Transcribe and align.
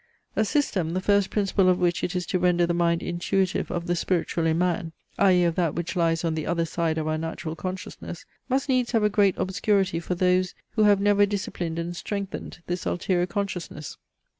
A 0.35 0.43
system, 0.45 0.93
the 0.95 0.99
first 0.99 1.29
principle 1.29 1.69
of 1.69 1.77
which 1.77 2.03
it 2.03 2.15
is 2.15 2.25
to 2.25 2.39
render 2.39 2.65
the 2.65 2.73
mind 2.73 3.03
intuitive 3.03 3.69
of 3.69 3.85
the 3.85 3.95
spiritual 3.95 4.47
in 4.47 4.57
man 4.57 4.93
(i.e. 5.19 5.43
of 5.43 5.53
that 5.53 5.75
which 5.75 5.95
lies 5.95 6.23
on 6.23 6.33
the 6.33 6.47
other 6.47 6.65
side 6.65 6.97
of 6.97 7.07
our 7.07 7.19
natural 7.19 7.55
consciousness) 7.55 8.25
must 8.49 8.67
needs 8.67 8.93
have 8.93 9.03
a 9.03 9.09
great 9.09 9.37
obscurity 9.37 9.99
for 9.99 10.15
those, 10.15 10.55
who 10.71 10.85
have 10.85 10.99
never 10.99 11.27
disciplined 11.27 11.77
and 11.77 11.95
strengthened 11.95 12.63
this 12.65 12.85
ulterior 12.87 13.27
consciousness. 13.27 13.99